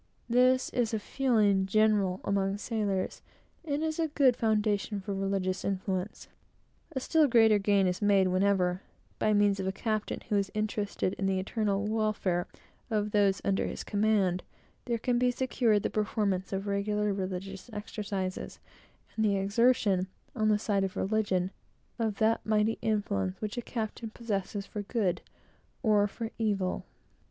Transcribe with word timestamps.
This 0.27 0.71
is 0.71 0.95
a 0.95 0.99
feeling 0.99 1.67
general 1.67 2.21
among 2.25 2.57
sailors, 2.57 3.21
and 3.63 3.83
is 3.83 3.99
a 3.99 4.07
good 4.07 4.35
foundation 4.35 4.99
for 4.99 5.13
religious 5.13 5.63
influence. 5.63 6.27
A 6.93 6.99
still 6.99 7.27
greater 7.27 7.59
gain 7.59 7.85
is 7.85 8.01
made 8.01 8.29
whenever, 8.29 8.81
by 9.19 9.31
means 9.31 9.59
of 9.59 9.67
a 9.67 9.71
captain 9.71 10.21
who 10.21 10.37
is 10.37 10.49
interested 10.55 11.13
in 11.19 11.27
the 11.27 11.37
eternal 11.37 11.85
welfare 11.87 12.47
of 12.89 13.11
those 13.11 13.43
under 13.45 13.67
his 13.67 13.83
command, 13.83 14.41
there 14.85 14.97
can 14.97 15.19
be 15.19 15.29
secured 15.29 15.83
the 15.83 15.91
performance 15.91 16.51
of 16.51 16.65
regular 16.65 17.13
religious 17.13 17.69
exercises, 17.71 18.57
and 19.15 19.23
the 19.23 19.35
exertion, 19.37 20.07
on 20.35 20.49
the 20.49 20.57
side 20.57 20.83
of 20.83 20.95
religion, 20.97 21.51
of 21.99 22.15
that 22.15 22.43
mighty 22.43 22.79
influence 22.81 23.39
which 23.39 23.55
a 23.55 23.61
captain 23.61 24.09
possesses 24.09 24.65
for 24.65 24.81
good, 24.81 25.21
or 25.83 26.07
for 26.07 26.31
evil. 26.39 26.85